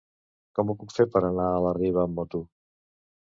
Com 0.59 0.71
ho 0.71 0.75
puc 0.79 0.95
fer 0.95 1.05
per 1.17 1.21
anar 1.27 1.45
a 1.51 1.59
la 1.67 1.75
Riba 1.79 2.03
amb 2.07 2.19
moto? 2.23 2.43